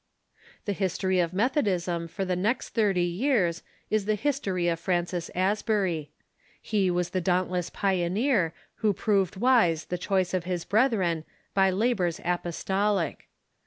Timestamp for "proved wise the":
8.93-9.99